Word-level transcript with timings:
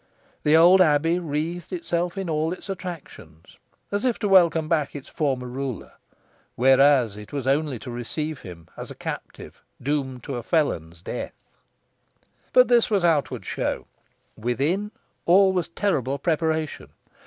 The 0.41 0.57
old 0.57 0.81
abbey 0.81 1.19
wreathed 1.19 1.71
itself 1.71 2.17
in 2.17 2.27
all 2.27 2.53
its 2.53 2.69
attractions, 2.69 3.59
as 3.91 4.03
if 4.03 4.17
to 4.17 4.27
welcome 4.27 4.67
back 4.67 4.95
its 4.95 5.07
former 5.07 5.45
ruler, 5.45 5.91
whereas 6.55 7.17
it 7.17 7.31
was 7.31 7.45
only 7.45 7.77
to 7.77 7.91
receive 7.91 8.39
him 8.39 8.67
as 8.75 8.89
a 8.89 8.95
captive 8.95 9.61
doomed 9.79 10.23
to 10.23 10.37
a 10.37 10.41
felon's 10.41 11.03
death. 11.03 11.35
But 12.51 12.67
this 12.67 12.89
was 12.89 13.03
outward 13.03 13.45
show. 13.45 13.85
Within 14.35 14.89
all 15.27 15.53
was 15.53 15.67
terrible 15.67 16.17
preparation. 16.17 16.87